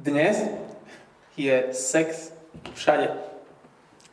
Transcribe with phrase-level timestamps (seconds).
[0.00, 0.40] Dnes
[1.36, 2.32] je sex
[2.72, 3.12] všade.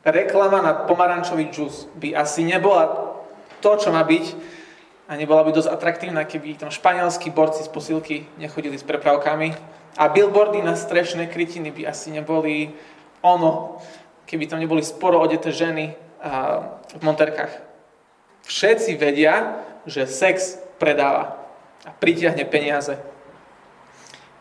[0.03, 3.15] Reklama na pomarančový džus by asi nebola
[3.63, 4.25] to, čo má byť
[5.07, 9.55] a nebola by dosť atraktívna, keby tam španielskí borci z posilky nechodili s prepravkami
[9.95, 12.75] a billboardy na strešné krytiny by asi neboli
[13.23, 13.79] ono,
[14.27, 15.95] keby tam neboli sporo odeté ženy
[16.95, 17.51] v monterkách.
[18.43, 21.39] Všetci vedia, že sex predáva
[21.87, 22.99] a pritiahne peniaze.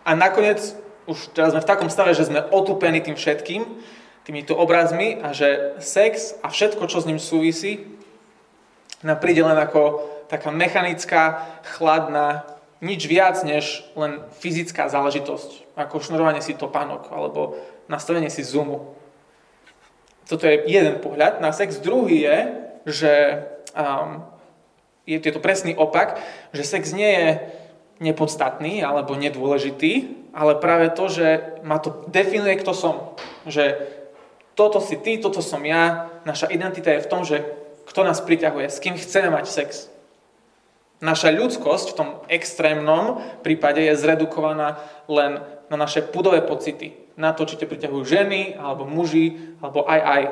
[0.02, 0.74] A nakoniec,
[1.08, 3.64] už teraz sme v takom stave, že sme otupení tým všetkým,
[4.28, 7.88] týmito obrazmi a že sex a všetko, čo s ním súvisí,
[9.00, 12.44] nám príde len ako taká mechanická, chladná,
[12.84, 17.56] nič viac než len fyzická záležitosť, ako šnurovanie si topánok alebo
[17.88, 18.94] nastavenie si zoomu.
[20.28, 21.80] Toto je jeden pohľad na sex.
[21.80, 22.38] Druhý je,
[22.84, 23.12] že
[23.72, 24.22] um,
[25.08, 26.20] je, je to presný opak,
[26.52, 27.28] že sex nie je
[27.98, 33.18] nepodstatný alebo nedôležitý, ale práve to, že ma to definuje, kto som.
[33.42, 33.74] Že
[34.54, 37.42] toto si ty, toto som ja, naša identita je v tom, že
[37.90, 39.90] kto nás priťahuje, s kým chceme mať sex.
[41.02, 44.78] Naša ľudskosť v tom extrémnom prípade je zredukovaná
[45.10, 46.94] len na naše pudové pocity.
[47.18, 50.22] Na to, či te priťahujú ženy, alebo muži, alebo aj aj.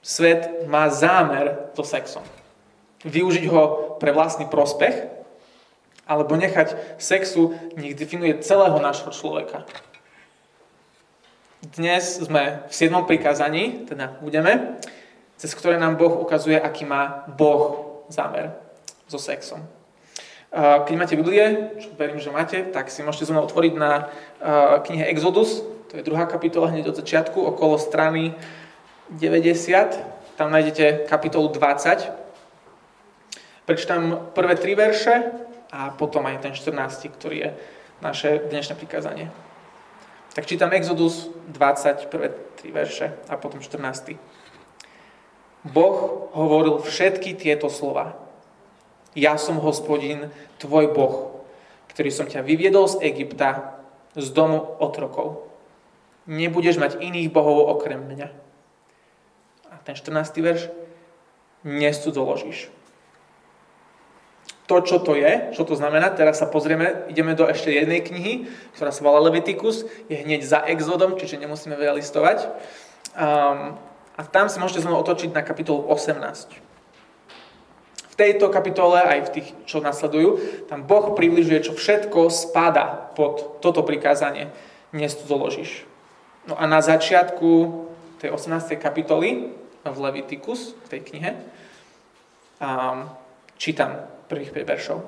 [0.00, 2.24] Svet má zámer so sexom.
[3.04, 5.17] Využiť ho pre vlastný prospech,
[6.08, 9.68] alebo nechať sexu, nech definuje celého nášho človeka.
[11.76, 12.96] Dnes sme v 7.
[13.04, 14.80] prikázaní, teda budeme,
[15.36, 18.56] cez ktoré nám Boh ukazuje, aký má Boh zámer
[19.04, 19.60] so sexom.
[20.48, 24.08] Keď máte Biblie, čo verím, že máte, tak si môžete znovu otvoriť na
[24.80, 25.60] knihe Exodus,
[25.92, 28.32] to je druhá kapitola hneď od začiatku, okolo strany
[29.12, 32.08] 90, tam nájdete kapitolu 20.
[33.68, 37.50] Prečítam prvé tri verše a potom aj ten 14, ktorý je
[38.00, 39.28] naše dnešné prikázanie.
[40.32, 44.16] Tak čítam Exodus 20, prvé 3 verše a potom 14.
[45.66, 45.96] Boh
[46.32, 48.16] hovoril všetky tieto slova.
[49.18, 50.30] Ja som hospodin,
[50.62, 51.42] tvoj Boh,
[51.90, 53.82] ktorý som ťa vyviedol z Egypta,
[54.14, 55.50] z domu otrokov.
[56.30, 58.28] Nebudeš mať iných bohov okrem mňa.
[59.68, 60.38] A ten 14.
[60.38, 60.70] verš,
[61.66, 62.77] nesudzoložíš
[64.68, 66.12] to, čo to je, čo to znamená.
[66.12, 68.44] Teraz sa pozrieme, ideme do ešte jednej knihy,
[68.76, 72.44] ktorá sa volá Leviticus, je hneď za Exodom, čiže nemusíme veľa listovať.
[73.16, 73.80] Um,
[74.12, 76.20] a tam si môžete znovu otočiť na kapitolu 18.
[78.12, 80.36] V tejto kapitole, aj v tých, čo nasledujú,
[80.68, 84.52] tam Boh približuje, čo všetko spada pod toto prikázanie.
[84.92, 85.88] Dnes tu zoložíš.
[86.44, 87.48] No a na začiatku
[88.20, 88.76] tej 18.
[88.76, 89.48] kapitoly
[89.80, 91.30] v Leviticus, v tej knihe,
[92.60, 93.08] um,
[93.56, 94.98] čítam prvých 5 veršov.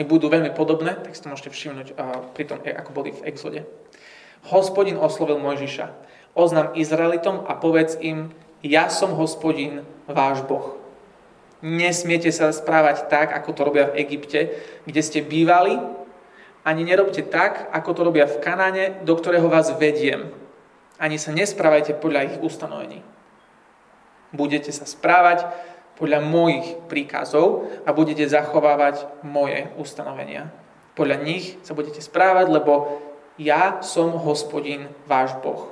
[0.00, 1.88] I budú veľmi podobné, tak si to môžete všimnúť
[2.32, 3.60] pri tom, ako boli v exode.
[4.48, 5.86] Hospodin oslovil Mojžiša.
[6.32, 8.32] Oznam Izraelitom a povedz im,
[8.64, 10.80] ja som hospodin, váš Boh.
[11.60, 14.56] Nesmiete sa správať tak, ako to robia v Egypte,
[14.88, 15.76] kde ste bývali,
[16.64, 20.32] ani nerobte tak, ako to robia v Kanáne, do ktorého vás vediem.
[20.96, 23.02] Ani sa nesprávajte podľa ich ustanovení.
[24.30, 25.44] Budete sa správať
[26.02, 30.50] podľa mojich príkazov a budete zachovávať moje ustanovenia.
[30.98, 32.98] Podľa nich sa budete správať, lebo
[33.38, 35.70] ja som hospodin, váš Boh.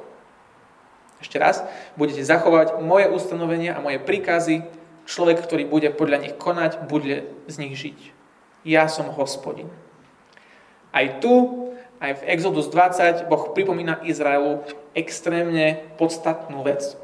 [1.18, 1.66] Ešte raz,
[1.98, 4.62] budete zachovať moje ustanovenia a moje príkazy.
[5.10, 7.98] Človek, ktorý bude podľa nich konať, bude z nich žiť.
[8.62, 9.66] Ja som hospodin.
[10.94, 11.66] Aj tu,
[11.98, 14.62] aj v Exodus 20, Boh pripomína Izraelu
[14.94, 16.94] extrémne podstatnú vec.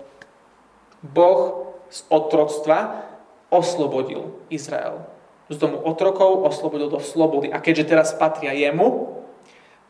[1.03, 3.06] Boh z otroctva
[3.51, 5.07] oslobodil Izrael.
[5.47, 7.55] Z domu otrokov oslobodil do slobody.
[7.55, 9.23] A keďže teraz patria jemu,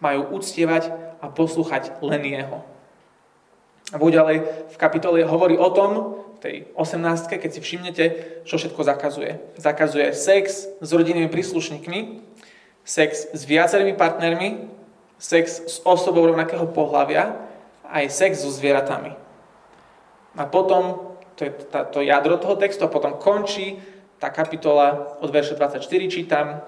[0.01, 0.93] majú uctievať
[1.25, 2.61] a poslúchať len jeho.
[3.95, 4.37] A ďalej
[4.69, 8.05] v kapitole hovorí o tom, v tej 18, keď si všimnete,
[8.45, 9.41] čo všetko zakazuje.
[9.57, 12.21] Zakazuje sex s rodinnými príslušníkmi,
[12.85, 14.69] sex s viacerými partnermi,
[15.17, 17.41] sex s osobou rovnakého pohľavia,
[17.89, 19.17] aj sex so zvieratami.
[20.37, 21.06] A potom
[21.37, 23.77] to je tá, to jadro toho textu a potom končí
[24.17, 26.65] tá kapitola od verša 24 čítam.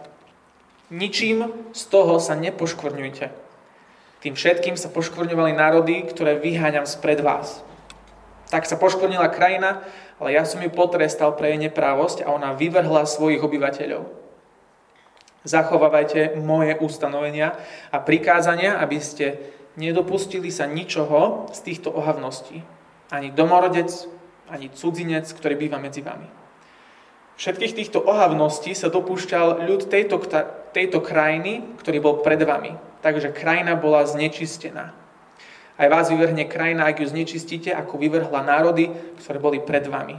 [0.93, 3.27] Ničím z toho sa nepoškvrňujte.
[4.19, 7.65] Tým všetkým sa poškvrňovali národy, ktoré vyháňam spred vás.
[8.49, 9.85] Tak sa poškvrnila krajina,
[10.19, 14.09] ale ja som ju potrestal pre jej neprávosť a ona vyvrhla svojich obyvateľov.
[15.47, 17.55] Zachovávajte moje ustanovenia
[17.95, 19.39] a prikázania, aby ste
[19.79, 22.61] nedopustili sa ničoho z týchto ohavností.
[23.15, 24.18] Ani domorodec,
[24.49, 26.29] ani cudzinec, ktorý býva medzi vami.
[27.39, 30.19] Všetkých týchto ohavností sa dopúšťal ľud tejto,
[30.75, 32.75] tejto krajiny, ktorý bol pred vami.
[32.99, 34.91] Takže krajina bola znečistená.
[35.79, 38.91] Aj vás vyvrhne krajina, ak ju znečistíte, ako vyvrhla národy,
[39.23, 40.19] ktoré boli pred vami.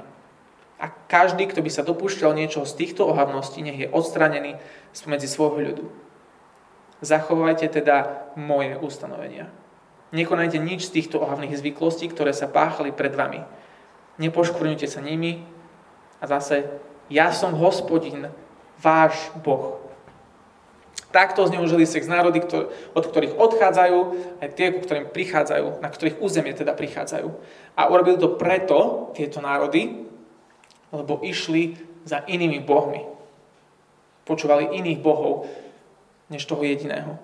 [0.80, 4.56] A každý, kto by sa dopúšťal niečo z týchto ohavností, nech je odstranený
[4.96, 5.86] spomedzi svojho ľudu.
[7.04, 9.52] Zachovajte teda moje ustanovenia.
[10.16, 13.44] Nekonajte nič z týchto ohavných zvyklostí, ktoré sa páchali pred vami.
[14.20, 15.48] Nepoškvrňujte sa nimi
[16.20, 16.68] a zase
[17.08, 18.30] ja som hospodin,
[18.78, 19.82] váš Boh.
[21.10, 22.38] Takto zneužili sex národy,
[22.94, 24.00] od ktorých odchádzajú,
[24.46, 27.28] aj tie, ku ktorým prichádzajú, na ktorých územie teda prichádzajú.
[27.74, 30.06] A urobili to preto, tieto národy,
[30.94, 33.10] lebo išli za inými bohmi.
[34.30, 35.50] Počúvali iných bohov,
[36.30, 37.18] než toho jediného.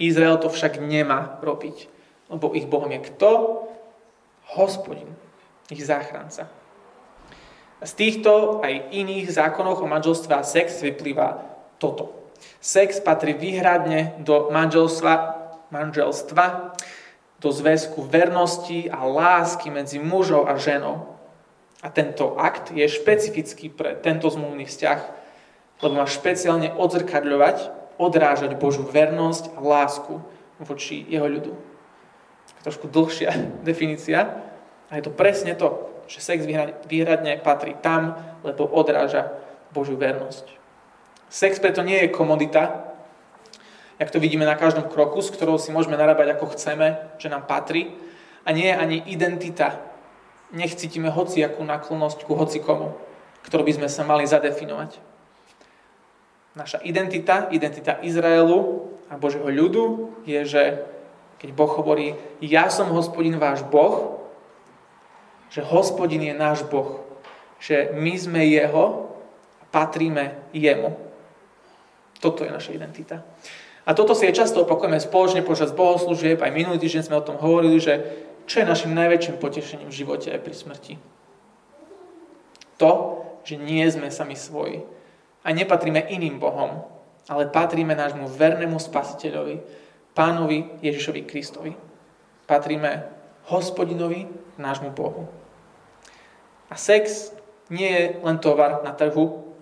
[0.00, 1.92] Izrael to však nemá robiť,
[2.32, 3.30] lebo ich bohom je kto?
[4.56, 5.12] Hospodin,
[5.70, 6.46] ich záchranca.
[7.82, 11.44] Z týchto aj iných zákonov o manželstve a sex vyplýva
[11.76, 12.32] toto.
[12.56, 15.12] Sex patrí výhradne do manželstva,
[15.68, 16.72] manželstva,
[17.36, 21.04] do zväzku vernosti a lásky medzi mužou a ženou.
[21.84, 25.00] A tento akt je špecifický pre tento zmluvný vzťah,
[25.84, 27.56] lebo má špeciálne odzrkadľovať,
[28.00, 30.24] odrážať Božú vernosť a lásku
[30.56, 31.52] voči jeho ľudu.
[32.64, 33.36] Trošku dlhšia
[33.68, 34.45] definícia,
[34.90, 36.46] a je to presne to že sex
[36.86, 38.14] výhradne patrí tam,
[38.46, 39.34] lebo odráža
[39.74, 40.46] Božiu vernosť.
[41.26, 42.94] Sex preto nie je komodita,
[43.98, 47.50] jak to vidíme na každom kroku, s ktorou si môžeme narábať ako chceme, že nám
[47.50, 47.90] patrí,
[48.46, 49.82] a nie je ani identita.
[50.54, 52.94] Nech cítime hociakú naklonosť ku hocikomu,
[53.42, 55.02] ktorú by sme sa mali zadefinovať.
[56.54, 60.62] Naša identita, identita Izraelu a Božieho ľudu je, že
[61.42, 64.25] keď Boh hovorí, ja som hospodin váš Boh,
[65.50, 67.06] že hospodin je náš Boh,
[67.62, 69.16] že my sme Jeho
[69.62, 70.92] a patríme Jemu.
[72.20, 73.24] Toto je naša identita.
[73.86, 77.38] A toto si je často opakujeme spoločne počas bohoslúžieb, aj minulý týždeň sme o tom
[77.38, 78.02] hovorili, že
[78.46, 80.94] čo je našim najväčším potešením v živote aj pri smrti.
[82.82, 84.82] To, že nie sme sami svoji.
[85.46, 86.82] A nepatríme iným Bohom,
[87.30, 89.62] ale patríme nášmu vernému spasiteľovi,
[90.14, 91.72] pánovi Ježišovi Kristovi.
[92.46, 93.15] Patríme
[93.46, 94.26] hospodinovi,
[94.58, 95.28] nášmu Bohu.
[96.70, 97.30] A sex
[97.70, 99.54] nie je len tovar na trhu,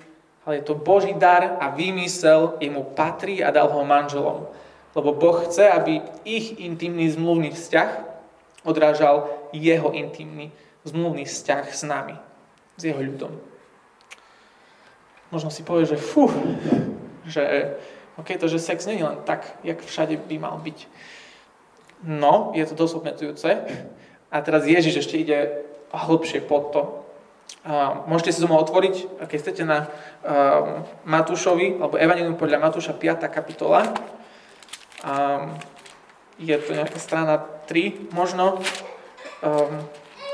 [0.44, 4.48] ale je to Boží dar a výmysel, jemu patrí a dal ho manželom.
[4.94, 7.90] Lebo Boh chce, aby ich intimný zmluvný vzťah
[8.64, 10.52] odrážal jeho intimný
[10.84, 12.16] zmluvný vzťah s nami,
[12.76, 13.32] s jeho ľudom.
[15.32, 16.28] Možno si povie, že fú,
[17.24, 17.74] že
[18.20, 20.78] ok, to, že sex nie je len tak, jak všade by mal byť.
[22.04, 23.48] No, je to dosť obmedzujúce.
[24.28, 26.82] A teraz Ježiš ešte ide hlbšie pod to.
[28.04, 29.88] Môžete si znovu otvoriť, keď chcete na
[30.20, 33.24] um, Matúšovi, alebo Evangelium podľa Matúša 5.
[33.32, 33.88] kapitola.
[35.00, 35.56] Um,
[36.36, 39.72] je to nejaká strana 3 možno um,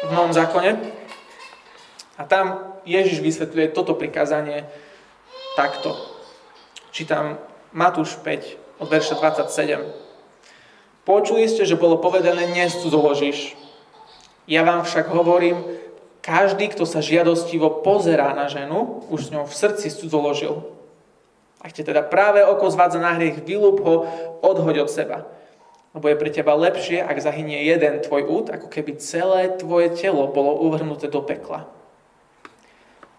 [0.06, 0.74] v Novom zákone.
[2.18, 4.66] A tam Ježiš vysvetľuje toto prikázanie
[5.54, 5.94] takto.
[6.90, 7.38] Čítam
[7.70, 10.09] Matúš 5 od verša 27.
[11.08, 13.56] Počuli ste, že bolo povedané, nescudzoložíš.
[14.44, 15.62] Ja vám však hovorím,
[16.20, 20.60] každý, kto sa žiadostivo pozerá na ženu, už s ňou v srdci cudzoložil.
[21.60, 24.04] Ak te teda práve oko zvádza na hriech, vylúb ho,
[24.44, 25.18] odhoď od seba.
[25.96, 30.28] Lebo je pre teba lepšie, ak zahynie jeden tvoj út, ako keby celé tvoje telo
[30.28, 31.68] bolo uvrhnuté do pekla.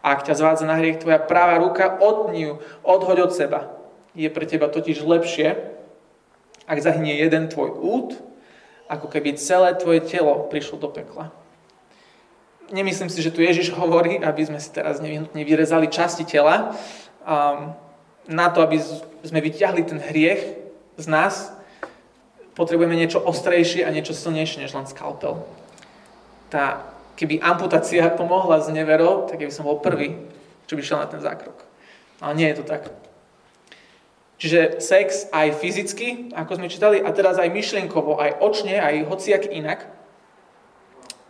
[0.01, 3.62] A ak ťa zvádza na hriech tvoja práva ruka, odni ju, odhoď od seba.
[4.17, 5.71] Je pre teba totiž lepšie,
[6.68, 8.10] ak zahynie jeden tvoj út,
[8.91, 11.32] ako keby celé tvoje telo prišlo do pekla.
[12.72, 16.75] Nemyslím si, že tu Ježiš hovorí, aby sme si teraz nevyhnutne vyrezali časti tela,
[17.24, 17.75] um,
[18.27, 18.80] na to, aby
[19.24, 20.44] sme vyťahli ten hriech
[20.96, 21.51] z nás,
[22.56, 25.44] potrebujeme niečo ostrejšie a niečo silnejšie než len skalpel.
[26.51, 26.84] Tá,
[27.15, 30.20] keby amputácia pomohla z neverou, tak by som bol prvý,
[30.68, 31.63] čo by šiel na ten zákrok.
[32.20, 32.91] Ale nie je to tak.
[34.41, 39.45] Čiže sex aj fyzicky, ako sme čítali, a teraz aj myšlienkovo, aj očne, aj hociak
[39.53, 39.86] inak,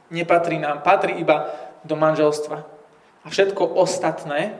[0.07, 1.51] nepatrí nám, patrí iba
[1.83, 2.63] do manželstva.
[3.21, 4.55] A všetko ostatné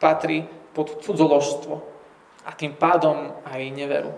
[0.00, 1.84] patrí pod cudzoložstvo.
[2.48, 4.16] A tým pádom aj neveru.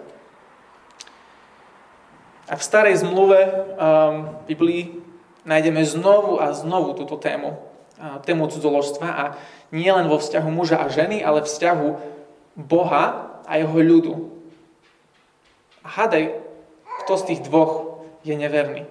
[2.46, 5.02] A v starej zmluve um, Biblii
[5.42, 7.58] nájdeme znovu a znovu túto tému,
[7.98, 9.24] uh, tému cudzoložstva a
[9.74, 11.88] nie len vo vzťahu muža a ženy, ale vzťahu
[12.54, 14.14] Boha a jeho ľudu.
[15.80, 16.36] A hádaj,
[17.04, 18.84] kto z tých dvoch je neverný.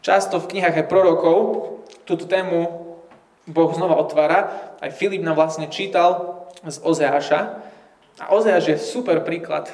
[0.00, 1.36] Často v knihách aj prorokov
[2.08, 2.88] túto tému
[3.44, 4.48] Boh znova otvára.
[4.80, 7.60] Aj Filip nám vlastne čítal z Ozeáša.
[8.16, 9.68] A Ozeáš je super príklad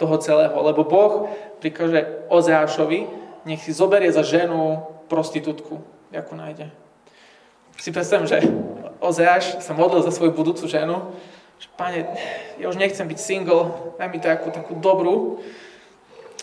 [0.00, 3.08] toho celého, lebo Boh prikáže Ozeášovi,
[3.48, 5.80] nech si zoberie za ženu prostitútku,
[6.12, 6.68] ako nájde.
[7.76, 8.40] Si predstavím, že
[9.00, 11.12] Ozeáš sa modlil za svoju budúcu ženu,
[11.56, 12.04] že pane,
[12.60, 15.40] ja už nechcem byť single, daj mi takú, takú dobrú.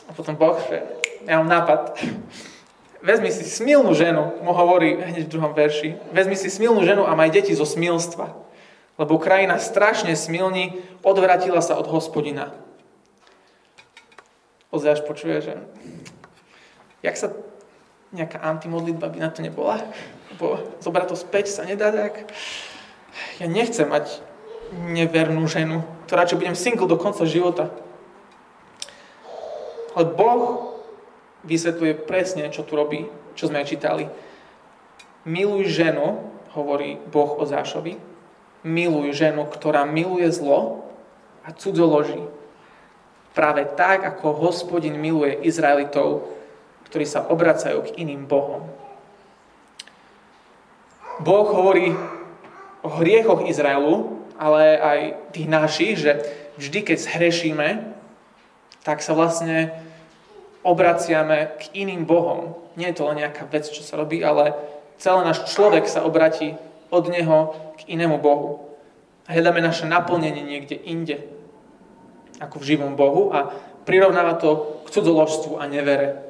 [0.10, 0.84] A potom Boh, že
[1.24, 1.96] ja mám nápad,
[3.00, 7.15] vezmi si smilnú ženu, mu hovorí hneď v druhom verši, vezmi si smilnú ženu a
[7.15, 8.36] maj deti zo smilstva.
[8.98, 12.53] Lebo krajina strašne smilní, odvratila sa od hospodina.
[14.74, 15.53] Ozeáš počuje, že
[17.05, 17.29] jak sa
[18.13, 19.82] nejaká antimodlitba by na to nebola,
[20.34, 22.29] lebo zobrať to späť sa nedá tak.
[23.38, 24.22] Ja nechcem mať
[24.94, 27.70] nevernú ženu, to radšej budem single do konca života.
[29.94, 30.74] Ale Boh
[31.46, 33.06] vysvetľuje presne, čo tu robí,
[33.38, 34.10] čo sme čítali.
[35.24, 36.20] Miluj ženu,
[36.53, 37.98] hovorí Boh o Zášovi,
[38.63, 40.88] miluj ženu, ktorá miluje zlo
[41.44, 42.24] a cudzoloží.
[43.34, 46.30] Práve tak, ako hospodin miluje Izraelitov,
[46.89, 48.70] ktorí sa obracajú k iným bohom.
[51.22, 51.94] Boh hovorí
[52.86, 55.00] o hriechoch Izraelu, ale aj
[55.31, 56.12] tých našich, že
[56.59, 57.67] vždy, keď zhrešíme,
[58.83, 59.71] tak sa vlastne
[60.67, 62.59] obraciame k iným Bohom.
[62.75, 64.51] Nie je to len nejaká vec, čo sa robí, ale
[65.00, 66.59] celý náš človek sa obratí
[66.91, 68.75] od Neho k inému Bohu.
[69.31, 71.23] Hľadáme naše naplnenie niekde inde,
[72.43, 73.55] ako v živom Bohu a
[73.88, 76.27] prirovnáva to k cudzoložstvu a nevere.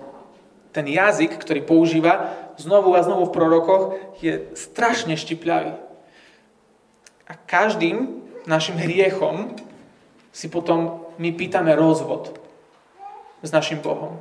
[0.70, 3.84] Ten jazyk, ktorý používa znovu a znovu v prorokoch,
[4.22, 5.74] je strašne štipľavý.
[7.27, 9.56] A každým našim hriechom
[10.34, 12.36] si potom my pýtame rozvod
[13.44, 14.20] s našim Bohom.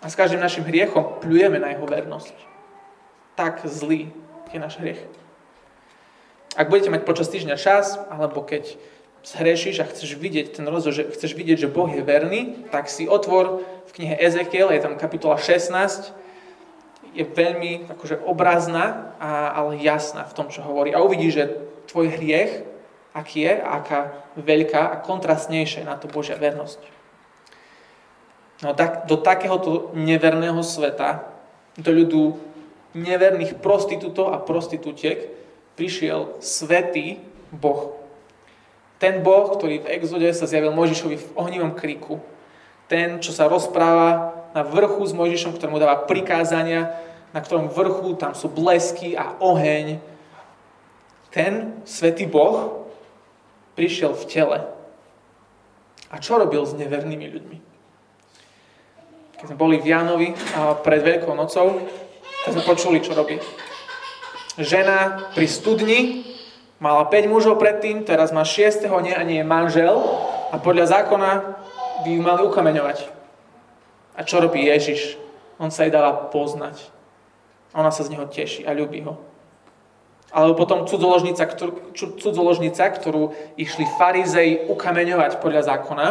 [0.00, 2.36] A s každým našim hriechom pľujeme na jeho vernosť.
[3.36, 4.08] Tak zlý
[4.50, 5.00] je náš hriech.
[6.56, 8.74] Ak budete mať počas týždňa čas, alebo keď
[9.22, 13.06] zhrešíš a chceš vidieť ten rozhod, že chceš vidieť, že Boh je verný, tak si
[13.06, 16.16] otvor v knihe Ezekiel, je tam kapitola 16,
[17.14, 20.94] je veľmi akože obrazná, a, ale jasná v tom, čo hovorí.
[20.94, 21.44] A uvidíš, že
[21.90, 22.62] tvoj hriech,
[23.10, 26.78] aký je, aká veľká a kontrastnejšia na to Božia vernosť.
[28.62, 31.26] No tak, do takéhoto neverného sveta,
[31.80, 32.38] do ľudu
[32.92, 35.32] neverných prostitútov a prostitútiek
[35.74, 37.96] prišiel svetý Boh.
[39.00, 42.20] Ten Boh, ktorý v exode sa zjavil Mojžišovi v ohnivom kriku.
[42.84, 47.00] Ten, čo sa rozpráva na vrchu s Mojžišom, ktorému dáva prikázania,
[47.32, 50.02] na ktorom vrchu tam sú blesky a oheň.
[51.30, 52.86] Ten svetý Boh
[53.78, 54.58] prišiel v tele.
[56.10, 57.58] A čo robil s nevernými ľuďmi?
[59.38, 60.34] Keď sme boli v Jánovi
[60.82, 61.86] pred Veľkou nocou,
[62.44, 63.38] tak sme počuli, čo robí.
[64.58, 66.26] Žena pri studni
[66.82, 68.84] mala 5 mužov predtým, teraz má 6.
[69.00, 69.96] nie a nie je manžel
[70.50, 71.30] a podľa zákona
[72.04, 73.06] by ju mali ukameňovať.
[74.18, 75.16] A čo robí Ježiš?
[75.62, 76.90] On sa jej dáva poznať.
[77.72, 79.29] Ona sa z neho teší a ľubí ho.
[80.30, 86.06] Alebo potom cudzoložnica, ktorú, cudzoložnica, ktorú išli farizej ukameňovať podľa zákona,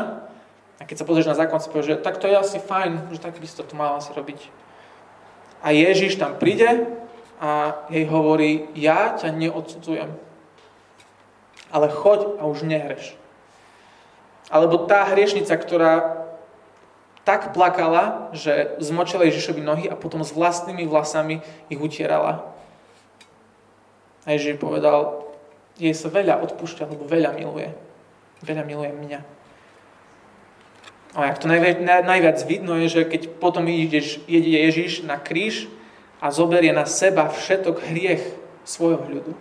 [0.80, 3.20] a keď sa pozrieš na zákon, si povieš, že tak to je asi fajn, že
[3.20, 4.40] tak by si to mal asi robiť.
[5.60, 6.88] A Ježiš tam príde
[7.40, 10.12] a jej hovorí, ja ťa neodsudzujem,
[11.72, 13.20] ale choď a už nehreš.
[14.48, 16.26] Alebo tá hriešnica, ktorá
[17.28, 22.56] tak plakala, že zmočila Ježišovi nohy a potom s vlastnými vlasami ich utierala.
[24.28, 25.28] A Ježiš povedal,
[25.80, 27.72] jej sa veľa odpúšťa, lebo veľa miluje.
[28.44, 29.20] Veľa miluje mňa.
[31.18, 35.66] A jak to najviac, najviac vidno je, že keď potom ideš, jede Ježiš na kríž
[36.22, 38.22] a zoberie na seba všetok hriech
[38.68, 39.34] svojho ľudu.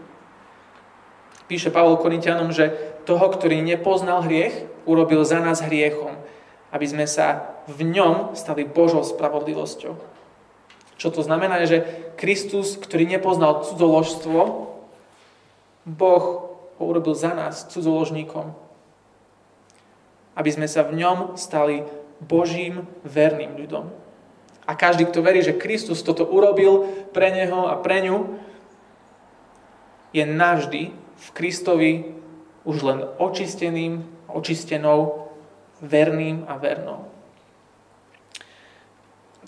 [1.48, 2.72] Píše Pavol Korintianom, že
[3.04, 6.16] toho, ktorý nepoznal hriech, urobil za nás hriechom,
[6.72, 10.07] aby sme sa v ňom stali Božou spravodlivosťou.
[10.98, 11.84] Čo to znamená, je, že
[12.18, 14.40] Kristus, ktorý nepoznal cudzoložstvo,
[15.86, 16.24] Boh
[16.78, 18.52] ho urobil za nás cudzoložníkom,
[20.34, 21.86] aby sme sa v ňom stali
[22.18, 23.88] Božím verným ľudom.
[24.68, 28.36] A každý, kto verí, že Kristus toto urobil pre neho a pre ňu,
[30.12, 31.92] je navždy v Kristovi
[32.68, 35.30] už len očisteným, očistenou,
[35.80, 37.08] verným a vernou.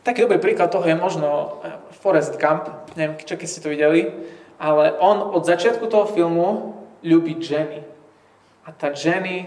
[0.01, 4.09] Taký dobrý príklad toho je možno eh, Forrest Gump, neviem, čo keď ste to videli,
[4.57, 7.85] ale on od začiatku toho filmu ľúbi Jenny.
[8.65, 9.45] A tá Jenny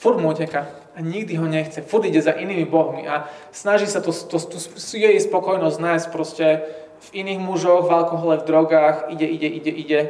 [0.00, 1.80] furt mu uteka a nikdy ho nechce.
[1.84, 4.58] Furt ide za inými bohmi a snaží sa to, to, to,
[4.96, 6.46] jej spokojnosť nájsť proste
[7.04, 10.00] v iných mužoch, v alkohole, v drogách, ide, ide, ide, ide.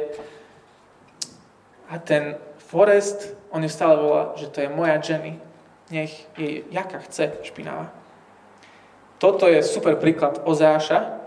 [1.91, 5.39] A ten Forest, on ju stále volá, že to je moja Jenny.
[5.91, 8.04] Nech je jaká chce špinavá.
[9.15, 11.23] Toto je super príklad Ozáša,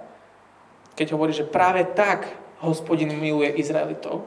[0.93, 2.29] keď hovorí, že práve tak
[2.61, 4.27] hospodin miluje Izraelitov.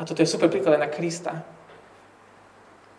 [0.00, 1.32] A toto je super príklad aj na Krista.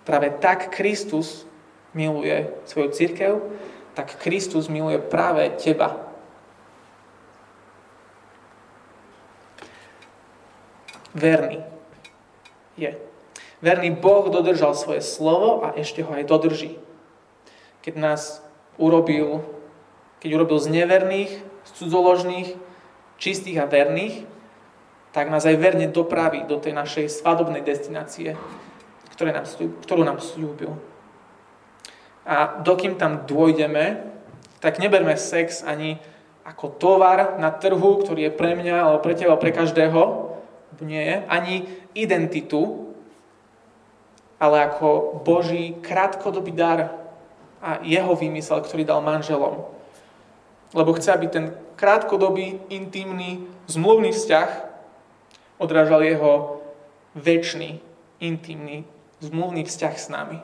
[0.06, 1.48] Práve tak Kristus
[1.96, 3.42] miluje svoju církev,
[3.98, 6.14] tak Kristus miluje práve teba.
[11.14, 11.62] Verný
[12.74, 12.98] je.
[13.62, 16.76] Verný Boh dodržal svoje slovo a ešte ho aj dodrží.
[17.86, 18.44] Keď nás
[18.78, 19.44] urobil,
[20.24, 21.32] keď urobil z neverných,
[21.68, 22.50] z cudzoložných,
[23.20, 24.26] čistých a verných,
[25.14, 28.34] tak nás aj verne dopraví do tej našej svadobnej destinácie,
[29.14, 29.46] ktoré nám,
[29.86, 30.74] ktorú nám slúbil.
[32.26, 34.10] A dokým tam dôjdeme,
[34.58, 36.02] tak neberme sex ani
[36.44, 40.34] ako tovar na trhu, ktorý je pre mňa, alebo pre teba, pre každého,
[40.84, 41.56] nie je, ani
[41.96, 42.92] identitu,
[44.42, 47.03] ale ako Boží krátkodobý dar
[47.64, 49.64] a jeho výmysel, ktorý dal manželom.
[50.76, 54.50] Lebo chce, aby ten krátkodobý, intimný, zmluvný vzťah
[55.64, 56.60] odrážal jeho
[57.16, 57.80] väčší,
[58.20, 58.84] intimný,
[59.24, 60.40] zmluvný vzťah s nami.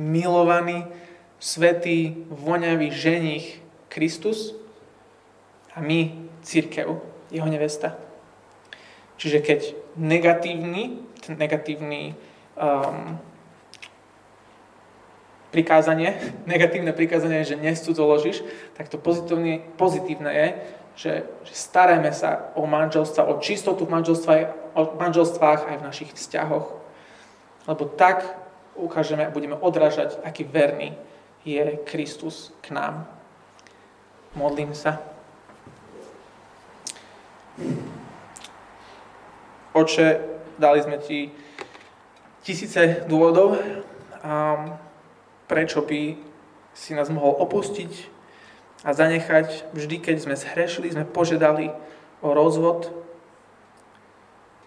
[0.00, 0.88] Milovaný,
[1.36, 3.60] svetý, voňavý ženich
[3.92, 4.56] Kristus
[5.76, 8.00] a my, církev, jeho nevesta.
[9.20, 9.60] Čiže keď
[10.00, 12.16] negatívny, ten negatívny
[12.56, 13.20] um,
[15.50, 16.16] prikázanie,
[16.50, 18.42] negatívne prikázanie že nescudzoložíš,
[18.74, 20.48] tak to pozitívne, pozitívne je,
[20.96, 21.12] že,
[21.46, 23.94] že starajme sa o manželstva, o čistotu v
[24.74, 26.66] o manželstvách aj v našich vzťahoch.
[27.68, 28.24] Lebo tak
[28.74, 30.96] ukážeme a budeme odrážať, aký verný
[31.44, 33.08] je Kristus k nám.
[34.36, 35.00] Modlím sa.
[39.70, 40.20] Oče,
[40.58, 41.30] dali sme ti
[42.42, 44.74] tisíce dôvodov, um,
[45.50, 46.14] prečo by
[46.70, 48.06] si nás mohol opustiť
[48.86, 51.74] a zanechať vždy, keď sme zhrešili, sme požiadali
[52.22, 52.94] o rozvod.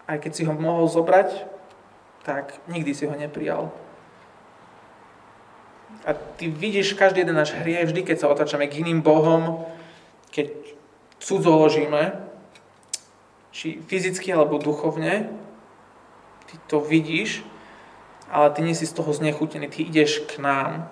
[0.03, 1.47] Aj keď si ho mohol zobrať,
[2.27, 3.71] tak nikdy si ho neprijal.
[6.03, 9.63] A ty vidíš každý jeden náš hriech, vždy, keď sa otáčame k iným bohom,
[10.35, 10.51] keď
[11.23, 12.19] cudzoložíme,
[13.55, 15.31] či fyzicky alebo duchovne,
[16.51, 17.45] ty to vidíš,
[18.33, 20.89] ale ty nie si z toho znechutený, ty ideš k nám.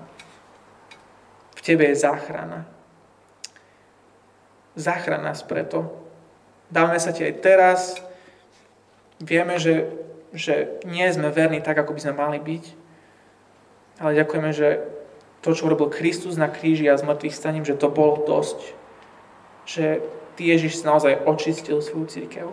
[1.57, 2.69] V tebe je záchrana.
[4.77, 5.89] Záchrana nás preto.
[6.69, 7.97] Dáme sa ti aj teraz.
[9.17, 9.89] Vieme, že,
[10.31, 12.65] že nie sme verní tak, ako by sme mali byť.
[14.01, 14.81] Ale ďakujeme, že
[15.41, 18.77] to, čo urobil Kristus na kríži a z staním, že to bolo dosť.
[19.65, 19.85] Že
[20.37, 22.47] Ty Ježiš naozaj očistil svoju církev.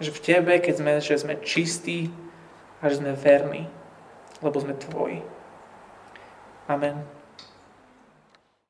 [0.00, 2.12] Že v Tebe, keď sme, že sme čistí
[2.80, 3.64] a že sme verní,
[4.44, 5.24] lebo sme Tvoji.
[6.68, 7.15] Amen.